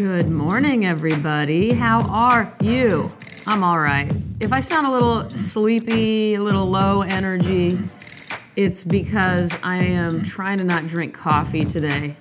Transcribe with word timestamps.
Good 0.00 0.30
morning, 0.30 0.86
everybody. 0.86 1.74
How 1.74 2.00
are 2.08 2.50
you? 2.62 3.12
I'm 3.46 3.62
all 3.62 3.78
right. 3.78 4.10
If 4.40 4.50
I 4.50 4.60
sound 4.60 4.86
a 4.86 4.90
little 4.90 5.28
sleepy, 5.28 6.36
a 6.36 6.42
little 6.42 6.64
low 6.64 7.02
energy, 7.02 7.78
it's 8.56 8.82
because 8.82 9.58
I 9.62 9.76
am 9.76 10.22
trying 10.22 10.56
to 10.56 10.64
not 10.64 10.86
drink 10.86 11.12
coffee 11.12 11.66
today. 11.66 12.16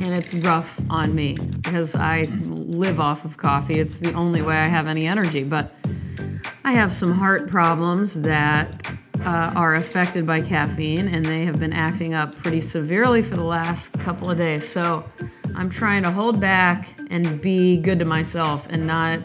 And 0.00 0.14
it's 0.14 0.32
rough 0.32 0.80
on 0.88 1.12
me 1.12 1.34
because 1.34 1.96
I 1.96 2.22
live 2.22 3.00
off 3.00 3.24
of 3.24 3.36
coffee. 3.36 3.80
It's 3.80 3.98
the 3.98 4.12
only 4.12 4.40
way 4.40 4.54
I 4.54 4.66
have 4.66 4.86
any 4.86 5.08
energy. 5.08 5.42
But 5.42 5.74
I 6.62 6.70
have 6.70 6.92
some 6.92 7.10
heart 7.10 7.50
problems 7.50 8.14
that 8.22 8.92
uh, 9.24 9.52
are 9.56 9.74
affected 9.74 10.24
by 10.24 10.40
caffeine, 10.40 11.08
and 11.08 11.24
they 11.24 11.44
have 11.46 11.58
been 11.58 11.72
acting 11.72 12.14
up 12.14 12.36
pretty 12.36 12.60
severely 12.60 13.22
for 13.22 13.34
the 13.34 13.42
last 13.42 13.98
couple 13.98 14.30
of 14.30 14.38
days. 14.38 14.68
So 14.68 15.02
I'm 15.56 15.70
trying 15.70 16.02
to 16.02 16.10
hold 16.10 16.40
back 16.40 16.88
and 17.10 17.40
be 17.40 17.76
good 17.76 17.98
to 18.00 18.04
myself 18.04 18.66
and 18.70 18.86
not 18.86 19.20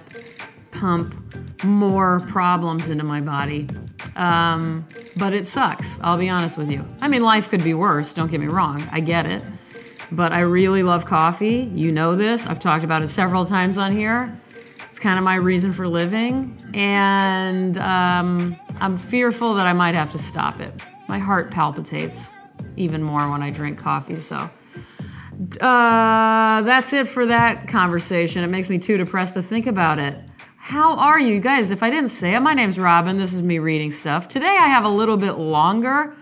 pump 0.71 1.15
more 1.63 2.19
problems 2.27 2.89
into 2.89 3.03
my 3.03 3.19
body. 3.19 3.67
Um, 4.15 4.85
but 5.17 5.33
it 5.33 5.45
sucks, 5.45 5.99
I'll 6.01 6.17
be 6.17 6.29
honest 6.29 6.57
with 6.57 6.69
you. 6.69 6.87
I 7.01 7.07
mean, 7.07 7.23
life 7.23 7.49
could 7.49 7.63
be 7.63 7.73
worse, 7.73 8.13
don't 8.13 8.29
get 8.29 8.39
me 8.39 8.47
wrong, 8.47 8.81
I 8.91 8.99
get 8.99 9.25
it. 9.25 9.45
But 10.11 10.31
I 10.31 10.39
really 10.39 10.81
love 10.81 11.05
coffee. 11.05 11.69
You 11.73 11.91
know 11.91 12.15
this, 12.15 12.47
I've 12.47 12.59
talked 12.59 12.83
about 12.83 13.01
it 13.01 13.09
several 13.09 13.45
times 13.45 13.77
on 13.77 13.91
here. 13.91 14.35
It's 14.87 14.99
kind 14.99 15.17
of 15.17 15.23
my 15.23 15.35
reason 15.35 15.71
for 15.71 15.87
living. 15.87 16.57
And 16.73 17.77
um, 17.77 18.55
I'm 18.79 18.97
fearful 18.97 19.53
that 19.55 19.67
I 19.67 19.73
might 19.73 19.95
have 19.95 20.11
to 20.11 20.17
stop 20.17 20.59
it. 20.59 20.73
My 21.07 21.19
heart 21.19 21.51
palpitates 21.51 22.31
even 22.75 23.03
more 23.03 23.29
when 23.29 23.41
I 23.41 23.51
drink 23.51 23.77
coffee, 23.77 24.15
so. 24.17 24.49
Uh, 25.39 26.61
that's 26.63 26.91
it 26.91 27.07
for 27.07 27.25
that 27.27 27.67
conversation. 27.67 28.43
It 28.43 28.47
makes 28.47 28.69
me 28.69 28.77
too 28.77 28.97
depressed 28.97 29.35
to 29.35 29.41
think 29.41 29.67
about 29.67 29.97
it. 29.97 30.17
How 30.57 30.97
are 30.97 31.19
you 31.19 31.39
guys? 31.39 31.71
If 31.71 31.81
I 31.81 31.89
didn't 31.89 32.09
say 32.09 32.35
it, 32.35 32.41
my 32.41 32.53
name's 32.53 32.77
Robyn. 32.77 33.17
This 33.17 33.33
is 33.33 33.41
me 33.41 33.59
reading 33.59 33.91
stuff. 33.91 34.27
Today 34.27 34.45
I 34.59 34.67
have 34.67 34.83
a 34.83 34.89
little 34.89 35.17
bit 35.17 35.33
longer 35.33 36.15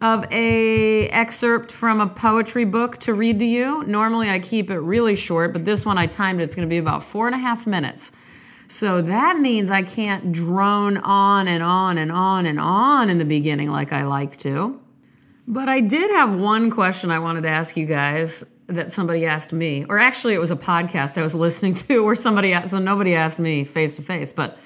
of 0.00 0.24
a 0.30 1.08
excerpt 1.08 1.72
from 1.72 2.00
a 2.00 2.06
poetry 2.06 2.64
book 2.64 2.98
to 2.98 3.14
read 3.14 3.40
to 3.40 3.44
you. 3.44 3.82
Normally 3.84 4.30
I 4.30 4.38
keep 4.38 4.70
it 4.70 4.78
really 4.78 5.16
short, 5.16 5.52
but 5.52 5.64
this 5.64 5.84
one 5.84 5.98
I 5.98 6.06
timed 6.06 6.40
it. 6.40 6.44
It's 6.44 6.54
going 6.54 6.68
to 6.68 6.72
be 6.72 6.78
about 6.78 7.02
four 7.02 7.26
and 7.26 7.34
a 7.34 7.38
half 7.38 7.66
minutes. 7.66 8.12
So 8.68 9.02
that 9.02 9.38
means 9.38 9.70
I 9.70 9.82
can't 9.82 10.32
drone 10.32 10.96
on 10.98 11.48
and 11.48 11.62
on 11.62 11.98
and 11.98 12.12
on 12.12 12.46
and 12.46 12.60
on 12.60 13.10
in 13.10 13.18
the 13.18 13.24
beginning 13.24 13.70
like 13.70 13.92
I 13.92 14.04
like 14.04 14.36
to. 14.38 14.80
But 15.46 15.68
I 15.68 15.80
did 15.80 16.10
have 16.10 16.34
one 16.34 16.70
question 16.70 17.10
I 17.10 17.18
wanted 17.18 17.42
to 17.42 17.50
ask 17.50 17.76
you 17.76 17.86
guys 17.86 18.44
that 18.66 18.90
somebody 18.90 19.26
asked 19.26 19.52
me, 19.52 19.84
or 19.88 19.98
actually 19.98 20.34
it 20.34 20.38
was 20.38 20.50
a 20.50 20.56
podcast 20.56 21.18
I 21.18 21.22
was 21.22 21.34
listening 21.34 21.74
to 21.74 22.02
where 22.04 22.14
somebody 22.14 22.52
asked, 22.52 22.70
so 22.70 22.78
nobody 22.78 23.14
asked 23.14 23.38
me 23.38 23.64
face 23.64 23.96
to 23.96 24.02
face, 24.02 24.32
but 24.32 24.58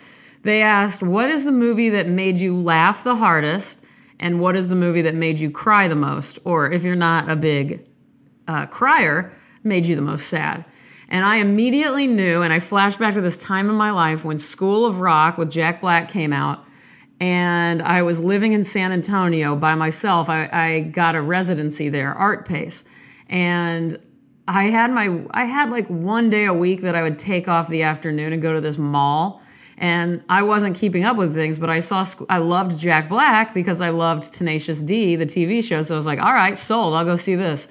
they 0.43 0.63
asked, 0.63 1.03
what 1.03 1.31
is 1.31 1.45
the 1.45 1.53
movie 1.53 1.91
that 1.91 2.09
made 2.09 2.39
you 2.39 2.57
laugh 2.57 3.03
the 3.03 3.17
hardest? 3.17 3.85
And 4.21 4.41
what 4.41 4.57
is 4.57 4.69
the 4.69 4.77
movie 4.77 5.03
that 5.03 5.15
made 5.15 5.39
you 5.39 5.51
cry 5.51 5.89
the 5.89 5.95
most? 5.95 6.39
Or 6.45 6.71
if 6.71 6.83
you're 6.83 6.97
not 6.97 7.29
a 7.29 7.37
big 7.37 7.87
uh, 8.47 8.67
crier, 8.67 9.33
made 9.65 9.87
you 9.87 9.97
the 9.97 10.03
most 10.03 10.29
sad? 10.29 10.65
And 11.09 11.25
I 11.25 11.37
immediately 11.37 12.07
knew, 12.07 12.43
and 12.43 12.53
I 12.53 12.61
flashed 12.61 12.99
back 12.99 13.15
to 13.15 13.21
this 13.21 13.39
time 13.39 13.71
in 13.71 13.77
my 13.77 13.91
life 13.91 14.25
when 14.25 14.39
School 14.39 14.87
of 14.87 15.01
Rock 15.01 15.39
with 15.39 15.51
Jack 15.51 15.81
Black 15.81 16.09
came 16.09 16.33
out 16.33 16.65
and 17.21 17.83
I 17.83 18.03
was 18.03 18.21
living 18.21 18.53
in 18.53 18.63
San 18.65 18.93
Antonio 18.93 19.57
by 19.57 19.75
myself. 19.75 20.29
I, 20.29 20.49
I 20.53 20.81
got 20.81 21.15
a 21.17 21.23
residency 21.23 21.89
there, 21.89 22.15
Artpace, 22.15 22.85
and 23.29 23.99
I 24.47 24.65
had 24.65 24.91
my 24.91 25.25
I 25.33 25.45
had 25.45 25.71
like 25.71 25.87
one 25.89 26.31
day 26.31 26.47
a 26.47 26.55
week 26.55 26.81
that 26.83 26.95
I 26.95 27.03
would 27.03 27.19
take 27.19 27.49
off 27.49 27.69
the 27.69 27.83
afternoon 27.83 28.33
and 28.33 28.41
go 28.41 28.53
to 28.53 28.61
this 28.61 28.79
mall. 28.79 29.43
And 29.81 30.25
I 30.29 30.43
wasn't 30.43 30.77
keeping 30.77 31.05
up 31.05 31.17
with 31.17 31.35
things, 31.35 31.59
but 31.59 31.71
I 31.71 31.79
saw 31.79 32.05
I 32.29 32.39
loved 32.39 32.79
Jack 32.79 33.09
Black 33.09 33.55
because 33.55 33.81
I 33.81 33.91
loved 33.91 34.33
Tenacious 34.33 34.83
D, 34.83 35.15
the 35.15 35.27
TV 35.27 35.63
show. 35.63 35.83
So 35.83 35.95
I 35.95 35.97
was 35.97 36.07
like, 36.07 36.21
all 36.21 36.33
right, 36.33 36.57
sold. 36.57 36.95
I'll 36.95 37.05
go 37.05 37.15
see 37.15 37.37
this. 37.37 37.69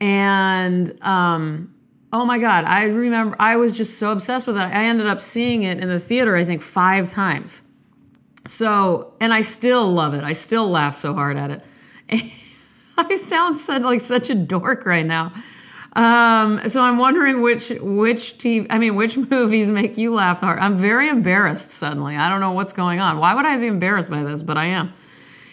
And 0.00 0.96
um, 1.02 1.74
oh 2.12 2.24
my 2.24 2.38
god, 2.38 2.64
I 2.64 2.84
remember 2.84 3.36
I 3.38 3.56
was 3.56 3.74
just 3.74 3.98
so 3.98 4.10
obsessed 4.10 4.46
with 4.46 4.56
it. 4.56 4.60
I 4.60 4.84
ended 4.84 5.06
up 5.06 5.20
seeing 5.20 5.62
it 5.64 5.78
in 5.78 5.88
the 5.88 6.00
theater, 6.00 6.36
I 6.36 6.44
think 6.44 6.62
five 6.62 7.10
times. 7.10 7.62
So, 8.46 9.14
and 9.20 9.32
I 9.32 9.42
still 9.42 9.90
love 9.90 10.14
it. 10.14 10.24
I 10.24 10.32
still 10.32 10.68
laugh 10.68 10.96
so 10.96 11.14
hard 11.14 11.36
at 11.36 11.50
it. 11.50 11.64
I 12.98 13.16
sound 13.16 13.56
so, 13.56 13.76
like 13.78 14.00
such 14.00 14.30
a 14.30 14.34
dork 14.34 14.86
right 14.86 15.06
now. 15.06 15.32
Um, 15.94 16.68
so 16.68 16.82
I'm 16.82 16.98
wondering 16.98 17.42
which 17.42 17.70
which 17.80 18.38
TV, 18.38 18.66
I 18.70 18.78
mean, 18.78 18.94
which 18.94 19.16
movies 19.30 19.68
make 19.68 19.98
you 19.98 20.14
laugh 20.14 20.40
hard. 20.40 20.58
I'm 20.58 20.76
very 20.76 21.08
embarrassed 21.08 21.70
suddenly. 21.70 22.16
I 22.16 22.28
don't 22.28 22.40
know 22.40 22.52
what's 22.52 22.72
going 22.72 23.00
on. 23.00 23.18
Why 23.18 23.34
would 23.34 23.44
I 23.44 23.56
be 23.56 23.66
embarrassed 23.66 24.10
by 24.10 24.22
this? 24.22 24.42
But 24.42 24.56
I 24.56 24.66
am. 24.66 24.92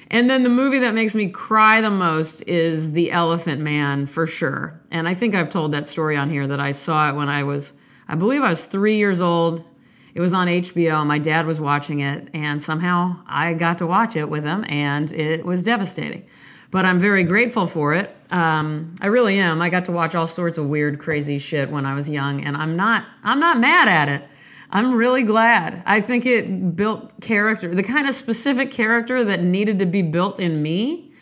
And 0.10 0.30
then 0.30 0.44
the 0.44 0.50
movie 0.50 0.80
that 0.80 0.94
makes 0.94 1.16
me 1.16 1.30
cry 1.30 1.82
the 1.82 1.90
most 1.90 2.42
is 2.44 2.94
The 2.94 3.12
Elephant 3.12 3.62
Man 3.62 4.06
for 4.06 4.26
sure. 4.26 4.80
And 4.90 5.08
I 5.08 5.14
think 5.14 5.36
I've 5.36 5.50
told 5.50 5.74
that 5.74 5.86
story 5.86 6.16
on 6.16 6.30
here 6.30 6.48
that 6.48 6.62
I 6.62 6.72
saw 6.72 7.10
it 7.10 7.16
when 7.16 7.28
I 7.28 7.44
was, 7.44 7.74
I 8.08 8.16
believe 8.16 8.42
I 8.42 8.50
was 8.50 8.64
three 8.64 8.96
years 8.96 9.22
old 9.22 9.66
it 10.14 10.22
was 10.22 10.34
on 10.34 10.48
HBO. 10.48 11.06
My 11.06 11.20
dad 11.20 11.46
was 11.46 11.60
watching 11.60 12.00
it, 12.00 12.30
and 12.34 12.62
somehow 12.62 13.18
I 13.28 13.54
got 13.54 13.78
to 13.80 13.88
watch 13.88 14.16
it 14.16 14.30
with 14.30 14.44
him, 14.44 14.66
and 14.68 15.12
it 15.12 15.46
was 15.46 15.64
devastating. 15.64 16.26
But 16.70 16.86
I'm 16.86 17.00
very 17.00 17.24
grateful 17.24 17.68
for 17.68 17.94
it. 17.94 18.16
Um, 18.32 18.96
I 19.00 19.08
really 19.08 19.40
am. 19.40 19.62
I 19.62 19.70
got 19.70 19.86
to 19.86 19.92
watch 19.92 20.16
all 20.16 20.28
sorts 20.28 20.58
of 20.58 20.68
weird, 20.68 21.00
crazy 21.00 21.38
shit 21.38 21.70
when 21.70 21.86
I 21.86 21.94
was 21.94 22.10
young, 22.10 22.44
and 22.44 22.58
I'm 22.58 22.76
not. 22.76 23.06
I'm 23.24 23.40
not 23.40 23.60
mad 23.60 23.88
at 23.88 24.10
it. 24.10 24.28
I'm 24.70 24.96
really 24.96 25.24
glad. 25.24 25.82
I 25.86 26.02
think 26.02 26.26
it 26.26 26.76
built 26.76 27.22
character, 27.22 27.74
the 27.74 27.84
kind 27.84 28.08
of 28.08 28.16
specific 28.16 28.70
character 28.70 29.24
that 29.24 29.42
needed 29.42 29.80
to 29.80 29.86
be 29.86 30.02
built 30.02 30.40
in 30.40 30.62
me 30.62 31.14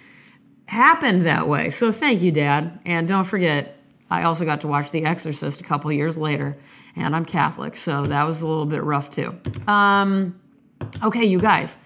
happened 0.65 1.25
that 1.27 1.47
way. 1.47 1.69
So 1.69 1.91
thank 1.91 2.21
you, 2.21 2.31
Dad. 2.31 2.79
And 2.85 3.07
don't 3.07 3.23
forget, 3.23 3.74
I 4.09 4.23
also 4.23 4.45
got 4.45 4.61
to 4.61 4.67
watch 4.67 4.91
The 4.91 5.05
Exorcist 5.05 5.61
a 5.61 5.63
couple 5.63 5.91
years 5.91 6.17
later, 6.17 6.57
and 6.95 7.15
I'm 7.15 7.25
Catholic, 7.25 7.75
so 7.75 8.05
that 8.05 8.23
was 8.23 8.41
a 8.41 8.47
little 8.47 8.65
bit 8.65 8.83
rough 8.83 9.09
too. 9.09 9.35
Um, 9.67 10.39
okay, 11.03 11.25
you 11.25 11.39
guys. 11.39 11.77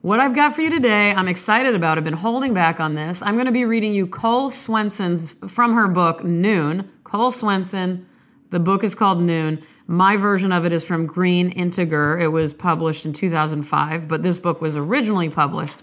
What 0.00 0.20
I've 0.20 0.34
got 0.34 0.54
for 0.54 0.62
you 0.62 0.70
today, 0.70 1.12
I'm 1.12 1.28
excited 1.28 1.74
about. 1.74 1.98
I've 1.98 2.04
been 2.04 2.12
holding 2.12 2.54
back 2.54 2.78
on 2.80 2.94
this. 2.94 3.22
I'm 3.22 3.34
going 3.34 3.46
to 3.46 3.52
be 3.52 3.64
reading 3.64 3.92
you 3.92 4.06
Cole 4.06 4.50
Swensen's 4.50 5.32
from 5.52 5.74
her 5.74 5.88
book 5.88 6.22
Noon. 6.24 6.90
Cole 7.02 7.32
Swensen. 7.32 8.04
The 8.50 8.60
book 8.60 8.84
is 8.84 8.94
called 8.94 9.20
Noon. 9.20 9.62
My 9.88 10.16
version 10.16 10.52
of 10.52 10.64
it 10.64 10.72
is 10.72 10.84
from 10.84 11.06
Green 11.06 11.50
Integer. 11.50 12.18
It 12.18 12.28
was 12.28 12.52
published 12.52 13.04
in 13.04 13.12
2005, 13.12 14.06
but 14.06 14.22
this 14.22 14.38
book 14.38 14.60
was 14.60 14.76
originally 14.76 15.28
published 15.28 15.82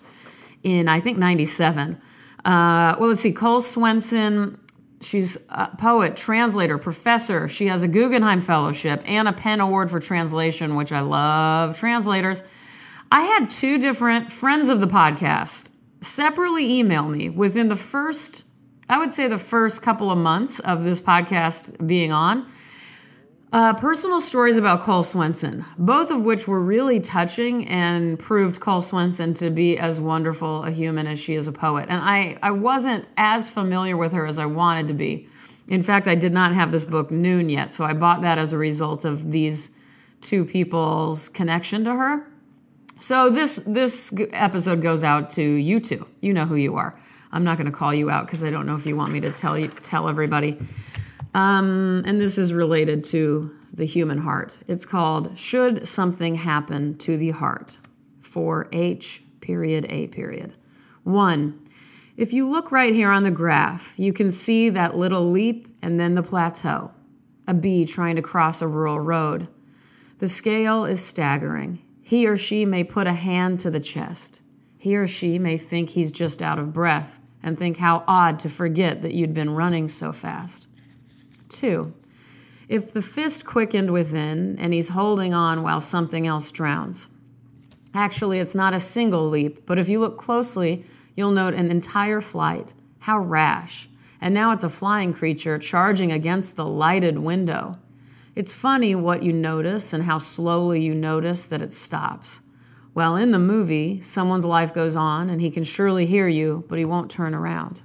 in 0.63 0.87
I 0.87 1.01
think 1.01 1.17
97. 1.17 1.99
Uh, 2.45 2.95
well, 2.99 3.09
let's 3.09 3.21
see. 3.21 3.33
Cole 3.33 3.61
Swensen 3.61 4.57
She's 5.03 5.37
a 5.49 5.75
poet, 5.77 6.15
translator, 6.15 6.77
professor. 6.77 7.47
She 7.47 7.67
has 7.67 7.83
a 7.83 7.87
Guggenheim 7.87 8.41
Fellowship 8.41 9.01
and 9.05 9.27
a 9.27 9.33
PEN 9.33 9.59
Award 9.59 9.91
for 9.91 9.99
Translation, 9.99 10.75
which 10.75 10.91
I 10.91 11.01
love 11.01 11.77
translators. 11.77 12.43
I 13.11 13.21
had 13.21 13.49
two 13.49 13.77
different 13.77 14.31
friends 14.31 14.69
of 14.69 14.81
the 14.81 14.87
podcast 14.87 15.69
separately 16.01 16.79
email 16.79 17.07
me 17.07 17.29
within 17.29 17.67
the 17.67 17.75
first, 17.75 18.43
I 18.89 18.99
would 18.99 19.11
say, 19.11 19.27
the 19.27 19.37
first 19.37 19.81
couple 19.81 20.11
of 20.11 20.17
months 20.17 20.59
of 20.59 20.83
this 20.83 20.99
podcast 20.99 21.85
being 21.85 22.11
on 22.11 22.47
uh, 23.53 23.71
personal 23.75 24.19
stories 24.19 24.57
about 24.57 24.81
Cole 24.81 25.03
Swensen, 25.03 25.63
both 25.77 26.09
of 26.09 26.23
which 26.23 26.47
were 26.47 26.59
really 26.59 26.99
touching 26.99 27.67
and 27.67 28.17
proved 28.17 28.59
Cole 28.59 28.81
Swensen 28.81 29.37
to 29.37 29.51
be 29.51 29.77
as 29.77 30.01
wonderful 30.01 30.63
a 30.63 30.71
human 30.71 31.05
as 31.05 31.19
she 31.19 31.35
is 31.35 31.47
a 31.47 31.51
poet. 31.51 31.85
And 31.87 32.01
I, 32.03 32.35
I 32.41 32.49
wasn't 32.49 33.07
as 33.15 33.51
familiar 33.51 33.95
with 33.95 34.11
her 34.13 34.25
as 34.25 34.39
I 34.39 34.47
wanted 34.47 34.87
to 34.87 34.95
be. 34.95 35.27
In 35.67 35.83
fact, 35.83 36.07
I 36.07 36.15
did 36.15 36.33
not 36.33 36.55
have 36.55 36.71
this 36.71 36.83
book 36.83 37.11
Noon 37.11 37.47
yet, 37.47 37.73
so 37.73 37.85
I 37.85 37.93
bought 37.93 38.23
that 38.23 38.39
as 38.39 38.53
a 38.53 38.57
result 38.57 39.05
of 39.05 39.31
these 39.31 39.69
two 40.21 40.45
people's 40.45 41.29
connection 41.29 41.83
to 41.83 41.93
her. 41.93 42.27
So 42.97 43.29
this 43.29 43.57
this 43.67 44.11
episode 44.31 44.81
goes 44.81 45.03
out 45.03 45.29
to 45.31 45.43
you 45.43 45.79
two. 45.79 46.07
You 46.21 46.33
know 46.33 46.45
who 46.45 46.55
you 46.55 46.75
are. 46.75 46.99
I'm 47.31 47.43
not 47.43 47.57
going 47.57 47.69
to 47.69 47.77
call 47.77 47.93
you 47.93 48.09
out 48.09 48.25
because 48.25 48.43
I 48.43 48.49
don't 48.49 48.65
know 48.65 48.75
if 48.75 48.85
you 48.85 48.95
want 48.95 49.11
me 49.11 49.19
to 49.21 49.31
tell 49.31 49.57
you 49.59 49.67
tell 49.67 50.09
everybody. 50.09 50.57
Um, 51.33 52.03
and 52.05 52.21
this 52.21 52.37
is 52.37 52.53
related 52.53 53.03
to 53.05 53.55
the 53.73 53.85
human 53.85 54.19
heart. 54.19 54.59
It's 54.67 54.85
called 54.85 55.37
Should 55.37 55.87
Something 55.87 56.35
Happen 56.35 56.97
to 56.99 57.17
the 57.17 57.31
Heart 57.31 57.79
for 58.19 58.69
H 58.71 59.23
period 59.41 59.85
A 59.89 60.07
period. 60.07 60.53
One, 61.03 61.59
if 62.15 62.31
you 62.33 62.47
look 62.47 62.71
right 62.71 62.93
here 62.93 63.09
on 63.09 63.23
the 63.23 63.31
graph, 63.31 63.93
you 63.97 64.13
can 64.13 64.29
see 64.29 64.69
that 64.69 64.95
little 64.95 65.31
leap 65.31 65.67
and 65.81 65.99
then 65.99 66.13
the 66.13 66.21
plateau, 66.21 66.91
a 67.47 67.53
bee 67.53 67.85
trying 67.85 68.15
to 68.15 68.21
cross 68.21 68.61
a 68.61 68.67
rural 68.67 68.99
road. 68.99 69.47
The 70.19 70.27
scale 70.27 70.85
is 70.85 71.03
staggering. 71.03 71.81
He 72.01 72.27
or 72.27 72.37
she 72.37 72.65
may 72.65 72.83
put 72.83 73.07
a 73.07 73.13
hand 73.13 73.59
to 73.61 73.71
the 73.71 73.79
chest. 73.79 74.41
He 74.77 74.95
or 74.95 75.07
she 75.07 75.39
may 75.39 75.57
think 75.57 75.89
he's 75.89 76.11
just 76.11 76.41
out 76.41 76.59
of 76.59 76.73
breath 76.73 77.19
and 77.41 77.57
think 77.57 77.77
how 77.77 78.03
odd 78.07 78.39
to 78.39 78.49
forget 78.49 79.01
that 79.01 79.13
you'd 79.13 79.33
been 79.33 79.55
running 79.55 79.87
so 79.87 80.13
fast. 80.13 80.67
Two, 81.53 81.93
If 82.67 82.91
the 82.91 83.01
fist 83.01 83.45
quickened 83.45 83.91
within 83.91 84.57
and 84.59 84.73
he's 84.73 84.89
holding 84.89 85.33
on 85.33 85.61
while 85.61 85.81
something 85.81 86.25
else 86.25 86.49
drowns. 86.49 87.07
Actually, 87.93 88.39
it's 88.39 88.55
not 88.55 88.73
a 88.73 88.79
single 88.79 89.29
leap, 89.29 89.65
but 89.67 89.77
if 89.77 89.87
you 89.87 89.99
look 89.99 90.17
closely, 90.17 90.83
you'll 91.15 91.31
note 91.31 91.53
an 91.53 91.69
entire 91.69 92.21
flight. 92.21 92.73
How 92.99 93.19
rash. 93.19 93.87
And 94.19 94.33
now 94.33 94.51
it's 94.51 94.63
a 94.63 94.69
flying 94.69 95.13
creature 95.13 95.59
charging 95.59 96.11
against 96.11 96.55
the 96.55 96.65
lighted 96.65 97.19
window. 97.19 97.77
It's 98.35 98.53
funny 98.53 98.95
what 98.95 99.21
you 99.21 99.31
notice 99.31 99.93
and 99.93 100.03
how 100.03 100.17
slowly 100.17 100.81
you 100.81 100.95
notice 100.95 101.45
that 101.45 101.61
it 101.61 101.71
stops. 101.71 102.41
Well, 102.95 103.15
in 103.15 103.31
the 103.31 103.39
movie, 103.39 104.01
someone's 104.01 104.45
life 104.45 104.73
goes 104.73 104.95
on 104.95 105.29
and 105.29 105.39
he 105.39 105.51
can 105.51 105.63
surely 105.63 106.07
hear 106.07 106.27
you, 106.27 106.63
but 106.67 106.79
he 106.79 106.85
won't 106.85 107.11
turn 107.11 107.35
around. 107.35 107.83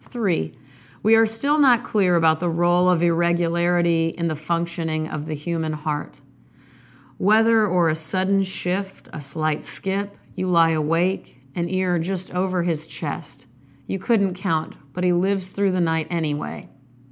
Three, 0.00 0.54
we 1.04 1.16
are 1.16 1.26
still 1.26 1.58
not 1.58 1.84
clear 1.84 2.16
about 2.16 2.40
the 2.40 2.48
role 2.48 2.88
of 2.88 3.02
irregularity 3.02 4.08
in 4.08 4.26
the 4.26 4.34
functioning 4.34 5.06
of 5.06 5.26
the 5.26 5.34
human 5.34 5.74
heart. 5.74 6.22
Whether 7.18 7.66
or 7.66 7.90
a 7.90 7.94
sudden 7.94 8.42
shift, 8.42 9.10
a 9.12 9.20
slight 9.20 9.62
skip, 9.62 10.16
you 10.34 10.46
lie 10.46 10.70
awake, 10.70 11.42
an 11.54 11.68
ear 11.68 11.98
just 11.98 12.34
over 12.34 12.62
his 12.62 12.86
chest. 12.86 13.44
You 13.86 13.98
couldn't 13.98 14.32
count, 14.32 14.76
but 14.94 15.04
he 15.04 15.12
lives 15.12 15.50
through 15.50 15.72
the 15.72 15.80
night 15.80 16.06
anyway. 16.08 16.70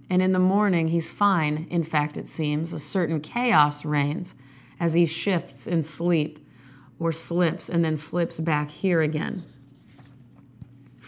And 0.09 0.23
in 0.23 0.33
the 0.33 0.39
morning, 0.39 0.89
he's 0.89 1.11
fine. 1.11 1.67
In 1.69 1.85
fact, 1.85 2.17
it 2.17 2.27
seems 2.27 2.73
a 2.73 2.79
certain 2.79 3.21
chaos 3.21 3.85
reigns 3.85 4.35
as 4.81 4.95
he 4.95 5.05
shifts 5.05 5.67
in 5.67 5.83
sleep 5.83 6.39
or 6.99 7.13
slips 7.13 7.69
and 7.69 7.85
then 7.85 7.99
slips 7.99 8.41
back 8.41 8.71
here 8.71 9.03
again. 9.03 9.43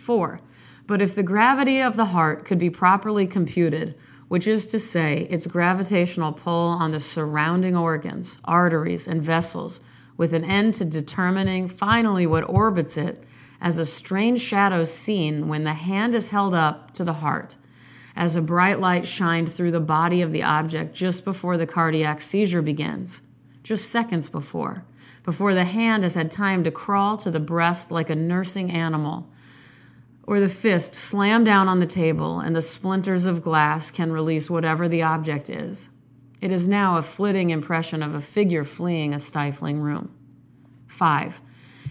Four, 0.05 0.41
but 0.87 1.01
if 1.01 1.15
the 1.15 1.23
gravity 1.23 1.81
of 1.81 1.97
the 1.97 2.05
heart 2.05 2.45
could 2.45 2.59
be 2.59 2.69
properly 2.69 3.27
computed, 3.27 3.95
which 4.29 4.47
is 4.47 4.67
to 4.67 4.79
say, 4.79 5.27
its 5.31 5.47
gravitational 5.47 6.31
pull 6.31 6.69
on 6.69 6.91
the 6.91 7.01
surrounding 7.01 7.75
organs, 7.75 8.39
arteries, 8.45 9.09
and 9.09 9.23
vessels, 9.23 9.81
with 10.19 10.35
an 10.35 10.45
end 10.45 10.75
to 10.75 10.85
determining 10.85 11.69
finally 11.69 12.27
what 12.27 12.47
orbits 12.47 12.99
it 12.99 13.25
as 13.63 13.79
a 13.79 13.87
strange 13.87 14.43
shadow 14.43 14.85
seen 14.85 15.49
when 15.49 15.65
the 15.65 15.73
hand 15.73 16.15
is 16.15 16.29
held 16.29 16.55
up 16.55 16.93
to 16.93 17.03
the 17.03 17.15
heart 17.15 17.57
as 18.15 18.37
a 18.37 18.43
bright 18.43 18.81
light 18.81 19.07
shined 19.07 19.51
through 19.51 19.71
the 19.71 19.81
body 19.81 20.21
of 20.21 20.33
the 20.33 20.43
object 20.43 20.95
just 20.95 21.25
before 21.25 21.57
the 21.57 21.67
cardiac 21.67 22.21
seizure 22.21 22.61
begins, 22.61 23.23
just 23.63 23.91
seconds 23.91 24.29
before, 24.29 24.85
before 25.23 25.55
the 25.55 25.65
hand 25.65 26.03
has 26.03 26.15
had 26.15 26.31
time 26.31 26.63
to 26.63 26.71
crawl 26.71 27.17
to 27.17 27.31
the 27.31 27.41
breast 27.41 27.91
like 27.91 28.11
a 28.11 28.15
nursing 28.15 28.71
animal, 28.71 29.27
or 30.27 30.41
the 30.41 30.49
fist 30.49 30.95
slam 30.95 31.45
down 31.45 31.69
on 31.69 31.81
the 31.81 31.87
table 31.87 32.41
and 32.41 32.57
the 32.57 32.63
splinters 32.63 33.27
of 33.27 33.43
glass 33.43 33.91
can 33.91 34.11
release 34.11 34.49
whatever 34.49 34.89
the 34.89 35.03
object 35.03 35.51
is. 35.51 35.91
It 36.41 36.51
is 36.51 36.69
now 36.69 36.97
a 36.97 37.03
flitting 37.03 37.51
impression 37.51 38.03
of 38.03 38.15
a 38.15 38.21
figure 38.21 38.65
fleeing 38.65 39.15
a 39.15 39.21
stifling 39.21 39.81
room. 39.81 40.15
5. 40.89 41.41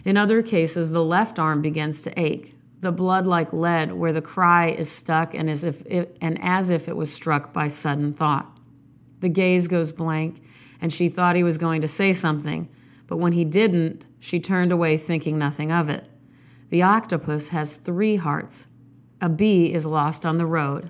In 0.05 0.17
other 0.17 0.41
cases, 0.41 0.91
the 0.91 1.03
left 1.03 1.39
arm 1.39 1.61
begins 1.61 2.01
to 2.01 2.19
ache, 2.19 2.55
the 2.81 2.91
blood 2.91 3.25
like 3.25 3.53
lead 3.53 3.93
where 3.93 4.13
the 4.13 4.21
cry 4.21 4.67
is 4.69 4.91
stuck 4.91 5.33
and 5.33 5.49
as 5.49 5.63
if 5.63 5.85
it, 5.85 6.17
and 6.19 6.37
as 6.41 6.69
if 6.69 6.87
it 6.87 6.97
was 6.97 7.13
struck 7.13 7.53
by 7.53 7.67
sudden 7.67 8.13
thought. 8.13 8.45
The 9.21 9.29
gaze 9.29 9.67
goes 9.67 9.91
blank 9.91 10.43
and 10.81 10.91
she 10.91 11.07
thought 11.07 11.35
he 11.35 11.43
was 11.43 11.57
going 11.57 11.81
to 11.81 11.87
say 11.87 12.11
something, 12.11 12.67
but 13.07 13.17
when 13.17 13.31
he 13.31 13.45
didn't, 13.45 14.05
she 14.19 14.39
turned 14.39 14.71
away 14.71 14.97
thinking 14.97 15.37
nothing 15.37 15.71
of 15.71 15.89
it. 15.89 16.03
The 16.73 16.81
octopus 16.81 17.49
has 17.49 17.75
three 17.75 18.15
hearts. 18.15 18.65
A 19.21 19.29
bee 19.29 19.71
is 19.71 19.85
lost 19.85 20.25
on 20.25 20.39
the 20.39 20.47
road. 20.47 20.89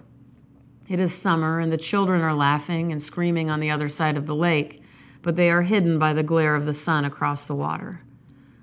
It 0.88 0.98
is 0.98 1.14
summer 1.14 1.60
and 1.60 1.74
the 1.74 1.78
children 1.78 2.22
are 2.22 2.34
laughing 2.34 2.94
and 2.94 3.02
screaming 3.02 3.50
on 3.50 3.60
the 3.60 3.70
other 3.70 3.90
side 3.90 4.16
of 4.16 4.26
the 4.26 4.34
lake, 4.34 4.82
but 5.24 5.36
they 5.36 5.50
are 5.50 5.64
hidden 5.64 6.00
by 6.00 6.14
the 6.14 6.24
glare 6.24 6.56
of 6.56 6.64
the 6.64 6.74
sun 6.74 7.04
across 7.04 7.46
the 7.46 7.54
water. 7.54 8.00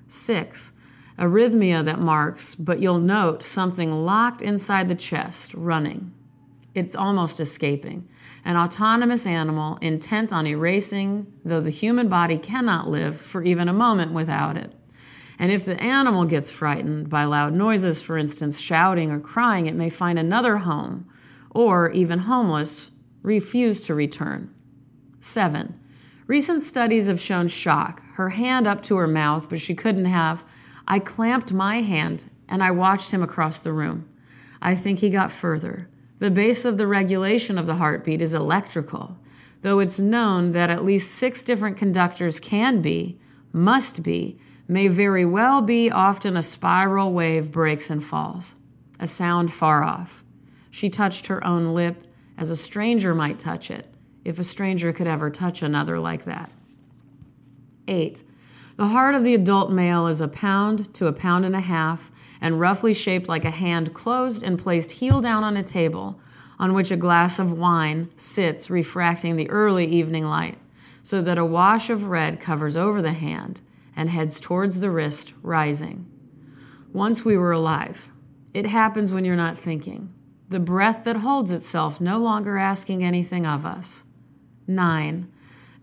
6 0.09 0.73
arrhythmia 1.19 1.85
that 1.85 2.01
marks, 2.01 2.55
but 2.55 2.81
you'll 2.81 2.99
note 2.99 3.43
something 3.43 4.07
locked 4.07 4.41
inside 4.41 4.89
the 4.89 4.95
chest, 4.95 5.53
running. 5.53 6.15
It's 6.75 6.97
almost 6.97 7.39
escaping. 7.39 8.09
An 8.47 8.57
autonomous 8.57 9.27
animal 9.27 9.77
intent 9.83 10.33
on 10.33 10.47
erasing, 10.47 11.31
though 11.45 11.61
the 11.61 11.69
human 11.69 12.09
body 12.09 12.39
cannot 12.39 12.89
live 12.89 13.21
for 13.21 13.43
even 13.43 13.69
a 13.69 13.75
moment 13.75 14.13
without 14.13 14.57
it. 14.57 14.73
And 15.41 15.51
if 15.51 15.65
the 15.65 15.83
animal 15.83 16.27
gets 16.27 16.51
frightened 16.51 17.09
by 17.09 17.25
loud 17.25 17.55
noises, 17.55 18.03
for 18.03 18.19
instance, 18.19 18.61
shouting 18.61 19.11
or 19.11 19.19
crying, 19.19 19.67
it 19.67 19.75
may 19.75 19.89
find 19.89 20.19
another 20.19 20.59
home, 20.59 21.09
or 21.49 21.91
even 21.93 22.19
homeless, 22.19 22.91
refuse 23.23 23.81
to 23.87 23.95
return. 23.95 24.55
7. 25.21 25.81
Recent 26.27 26.63
studies 26.63 27.07
have 27.07 27.19
shown 27.19 27.49
shock, 27.49 28.03
her 28.13 28.29
hand 28.29 28.67
up 28.67 28.83
to 28.83 28.97
her 28.97 29.07
mouth, 29.07 29.49
but 29.49 29.63
she 29.63 29.75
couldn't 29.75 30.05
have 30.05 30.45
I 30.87 30.99
clamped 30.99 31.55
my 31.55 31.81
hand 31.81 32.27
and 32.47 32.63
I 32.63 32.73
watched 32.73 33.11
him 33.11 33.23
across 33.23 33.61
the 33.61 33.73
room. 33.73 34.09
I 34.61 34.75
think 34.75 34.99
he 34.99 35.09
got 35.09 35.33
further. 35.33 35.89
The 36.19 36.31
base 36.31 36.67
of 36.67 36.77
the 36.77 36.87
regulation 36.87 37.57
of 37.57 37.65
the 37.65 37.77
heartbeat 37.77 38.21
is 38.21 38.35
electrical, 38.35 39.17
though 39.63 39.79
it's 39.79 39.99
known 39.99 40.53
that 40.53 40.69
at 40.69 40.85
least 40.85 41.15
six 41.15 41.43
different 41.43 41.79
conductors 41.79 42.41
can 42.41 42.83
be, 42.83 43.19
must 43.53 44.03
be, 44.03 44.39
may 44.71 44.87
very 44.87 45.25
well 45.25 45.61
be 45.61 45.91
often 45.91 46.37
a 46.37 46.43
spiral 46.43 47.13
wave 47.13 47.51
breaks 47.51 47.91
and 47.91 48.05
falls, 48.05 48.55
a 49.01 49.09
sound 49.09 49.53
far 49.53 49.83
off. 49.83 50.23
She 50.71 50.89
touched 50.89 51.27
her 51.27 51.45
own 51.45 51.75
lip 51.75 52.05
as 52.39 52.51
a 52.51 52.57
stranger 52.57 53.13
might 53.13 53.41
touch 53.41 53.69
it, 53.69 53.93
if 54.25 54.39
a 54.39 54.45
stranger 54.45 54.93
could 54.93 55.09
ever 55.09 55.29
touch 55.29 55.63
another 55.63 55.99
like 55.99 56.25
that. 56.25 56.53
8. 57.89 58.23
The 58.77 58.87
heart 58.87 59.17
of 59.17 59.25
the 59.25 59.35
adult 59.35 59.73
male 59.73 60.07
is 60.07 60.21
a 60.21 60.29
pound 60.29 60.95
to 60.95 61.09
a 61.09 61.13
pound 61.13 61.45
and 61.45 61.57
a 61.57 61.61
half 61.61 62.13
and 62.41 62.61
roughly 62.61 62.95
shaped 62.95 63.29
like 63.29 63.45
a 63.45 63.51
hand 63.51 63.93
closed 63.93 64.45
and 64.45 64.57
placed 64.57 64.93
heel 64.93 65.21
down 65.21 65.43
on 65.43 65.57
a 65.57 65.65
table 65.65 66.21
on 66.61 66.75
which 66.75 66.93
a 66.93 66.97
glass 66.97 67.41
of 67.41 67.59
wine 67.59 68.09
sits 68.17 68.71
refracting 68.71 69.35
the 69.35 69.51
early 69.51 69.87
evening 69.87 70.27
light 70.27 70.59
so 71.03 71.21
that 71.21 71.39
a 71.39 71.45
wash 71.45 71.91
of 71.91 72.05
red 72.05 72.39
covers 72.41 72.77
over 72.77 73.03
the 73.03 73.13
hand 73.13 73.61
and 73.97 74.11
heads 74.11 74.41
towards 74.41 74.81
the 74.81 74.91
wrist, 74.91 75.33
rising. 75.43 76.07
Once 76.93 77.25
we 77.25 77.37
were 77.37 77.53
alive. 77.53 78.11
It 78.53 78.67
happens 78.67 79.13
when 79.13 79.25
you're 79.25 79.37
not 79.37 79.57
thinking. 79.57 80.13
The 80.49 80.59
breath 80.59 81.05
that 81.05 81.17
holds 81.17 81.53
itself 81.53 82.01
no 82.01 82.19
longer 82.19 82.59
asking 82.59 83.05
anything 83.05 83.47
of 83.47 83.65
us. 83.65 84.05
Nine. 84.67 85.31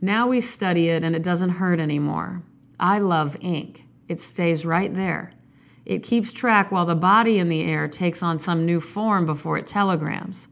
Now 0.02 0.28
we 0.28 0.42
study 0.42 0.90
it 0.90 1.04
and 1.04 1.16
it 1.16 1.24
doesn't 1.24 1.52
hurt 1.52 1.80
anymore. 1.80 2.44
I 2.80 3.00
love 3.00 3.38
ink. 3.42 3.86
It 4.08 4.20
stays 4.20 4.66
right 4.66 4.94
there. 4.94 5.32
It 5.86 6.04
keeps 6.04 6.34
track 6.34 6.70
while 6.72 6.86
the 6.86 6.96
body 6.96 7.40
in 7.40 7.48
the 7.48 7.64
air 7.64 7.88
takes 7.88 8.22
on 8.22 8.38
some 8.38 8.66
new 8.66 8.82
form 8.82 9.26
before 9.26 9.58
it 9.58 9.66
telegrams. 9.66 10.50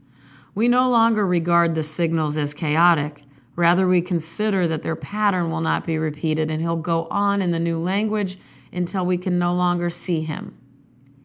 We 0.54 0.68
no 0.68 0.88
longer 0.88 1.26
regard 1.26 1.74
the 1.74 1.82
signals 1.82 2.38
as 2.38 2.54
chaotic. 2.54 3.22
Rather, 3.56 3.88
we 3.88 4.02
consider 4.02 4.68
that 4.68 4.82
their 4.82 4.94
pattern 4.94 5.50
will 5.50 5.62
not 5.62 5.86
be 5.86 5.98
repeated 5.98 6.50
and 6.50 6.60
he'll 6.60 6.76
go 6.76 7.06
on 7.10 7.40
in 7.40 7.50
the 7.50 7.58
new 7.58 7.78
language 7.78 8.38
until 8.70 9.04
we 9.06 9.16
can 9.16 9.38
no 9.38 9.54
longer 9.54 9.88
see 9.88 10.20
him. 10.20 10.56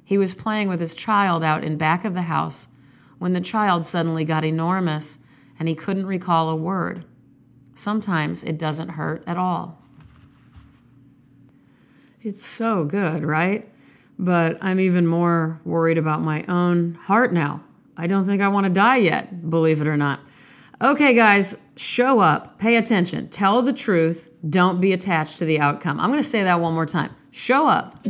He 0.05 0.17
was 0.17 0.33
playing 0.33 0.69
with 0.69 0.79
his 0.79 0.95
child 0.95 1.43
out 1.43 1.63
in 1.63 1.77
back 1.77 2.05
of 2.05 2.13
the 2.13 2.23
house 2.23 2.69
when 3.19 3.33
the 3.33 3.41
child 3.41 3.85
suddenly 3.85 4.23
got 4.23 4.45
enormous 4.45 5.19
and 5.59 5.67
he 5.67 5.75
couldn't 5.75 6.05
recall 6.05 6.49
a 6.49 6.55
word. 6.55 7.05
Sometimes 7.75 8.43
it 8.43 8.57
doesn't 8.57 8.89
hurt 8.89 9.23
at 9.27 9.37
all. 9.37 9.77
It's 12.21 12.45
so 12.45 12.85
good, 12.85 13.23
right? 13.23 13.67
But 14.17 14.57
I'm 14.61 14.79
even 14.79 15.07
more 15.07 15.59
worried 15.65 15.97
about 15.97 16.21
my 16.21 16.43
own 16.47 16.93
heart 16.93 17.33
now. 17.33 17.63
I 17.97 18.07
don't 18.07 18.25
think 18.25 18.41
I 18.41 18.47
want 18.47 18.65
to 18.65 18.71
die 18.71 18.97
yet, 18.97 19.49
believe 19.49 19.81
it 19.81 19.87
or 19.87 19.97
not. 19.97 20.19
Okay, 20.81 21.13
guys, 21.13 21.55
show 21.75 22.21
up, 22.21 22.57
pay 22.57 22.75
attention, 22.75 23.29
tell 23.29 23.61
the 23.61 23.71
truth, 23.71 24.29
don't 24.49 24.81
be 24.81 24.93
attached 24.93 25.37
to 25.37 25.45
the 25.45 25.59
outcome. 25.59 25.99
I'm 25.99 26.09
going 26.09 26.19
to 26.19 26.27
say 26.27 26.41
that 26.41 26.59
one 26.59 26.73
more 26.73 26.87
time. 26.87 27.13
Show 27.29 27.67
up, 27.67 28.03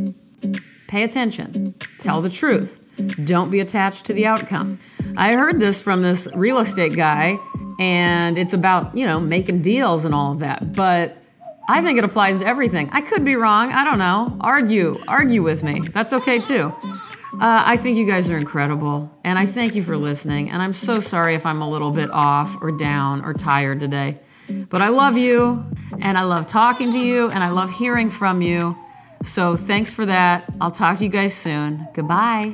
pay 0.88 1.04
attention, 1.04 1.75
tell 2.00 2.22
the 2.22 2.30
truth, 2.30 2.80
don't 3.25 3.51
be 3.51 3.60
attached 3.60 4.06
to 4.06 4.13
the 4.13 4.25
outcome. 4.25 4.80
I 5.18 5.34
heard 5.34 5.60
this 5.60 5.82
from 5.82 6.01
this 6.01 6.30
real 6.34 6.60
estate 6.60 6.96
guy, 6.96 7.38
and 7.78 8.38
it's 8.38 8.54
about, 8.54 8.96
you 8.96 9.06
know, 9.06 9.20
making 9.20 9.62
deals 9.63 10.06
and 10.06 10.16
all 10.16 10.32
of 10.32 10.40
that. 10.40 10.72
But 10.72 11.18
I 11.68 11.82
think 11.82 11.98
it 11.98 12.06
applies 12.06 12.40
to 12.40 12.48
everything. 12.48 12.90
I 12.94 13.01
could 13.01 13.25
be 13.25 13.36
wrong. 13.36 13.74
I 13.74 13.84
don't 13.84 14.00
know. 14.00 14.38
Argue. 14.40 14.98
Argue 15.10 15.44
with 15.44 15.62
me. 15.62 15.82
That's 15.92 16.13
okay 16.13 16.40
too. 16.40 16.74
Uh, 17.34 17.64
I 17.66 17.78
think 17.78 17.98
you 17.98 18.06
guys 18.06 18.30
are 18.30 18.38
incredible, 18.38 19.10
and 19.24 19.40
I 19.40 19.46
thank 19.46 19.76
you 19.76 19.82
for 19.82 19.96
listening. 19.96 20.50
And 20.50 20.62
I'm 20.62 20.74
so 20.74 21.00
sorry 21.00 21.36
if 21.36 21.46
I'm 21.46 21.62
a 21.62 21.70
little 21.70 21.92
bit 21.92 22.10
off 22.12 22.58
or 22.62 22.72
down 22.72 23.24
or 23.24 23.34
tired 23.34 23.80
today. 23.80 24.20
But 24.70 24.82
I 24.82 24.90
love 24.90 25.18
you, 25.18 25.64
and 26.00 26.18
I 26.18 26.24
love 26.24 26.46
talking 26.46 26.92
to 26.92 27.00
you, 27.00 27.30
and 27.30 27.42
I 27.42 27.50
love 27.52 27.72
hearing 27.72 28.10
from 28.10 28.42
you. 28.42 28.76
So 29.24 29.56
thanks 29.56 29.94
for 29.94 30.06
that. 30.06 30.52
I'll 30.60 30.72
talk 30.72 30.98
to 30.98 31.04
you 31.06 31.10
guys 31.10 31.34
soon. 31.34 31.88
Goodbye. 31.94 32.54